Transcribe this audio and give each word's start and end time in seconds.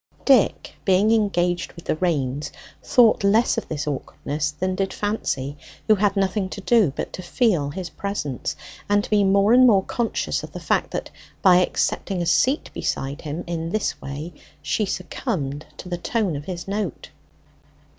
Dick, 0.25 0.73
being 0.83 1.11
engaged 1.11 1.73
with 1.73 1.85
the 1.85 1.95
reins, 1.97 2.51
thought 2.81 3.23
less 3.23 3.55
of 3.59 3.67
this 3.67 3.85
awkwardness 3.85 4.49
than 4.49 4.73
did 4.73 4.91
Fancy, 4.93 5.55
who 5.87 5.93
had 5.93 6.15
nothing 6.17 6.49
to 6.49 6.61
do 6.61 6.91
but 6.95 7.13
to 7.13 7.21
feel 7.21 7.69
his 7.69 7.91
presence, 7.91 8.55
and 8.89 9.03
to 9.03 9.09
be 9.11 9.23
more 9.23 9.53
and 9.53 9.67
more 9.67 9.83
conscious 9.83 10.41
of 10.41 10.53
the 10.53 10.59
fact, 10.59 10.89
that 10.89 11.11
by 11.43 11.57
accepting 11.57 12.19
a 12.19 12.25
seat 12.25 12.71
beside 12.73 13.21
him 13.21 13.43
in 13.45 13.69
this 13.69 14.01
way 14.01 14.33
she 14.63 14.87
succumbed 14.87 15.67
to 15.77 15.87
the 15.87 15.99
tone 15.99 16.35
of 16.35 16.45
his 16.45 16.67
note. 16.67 17.11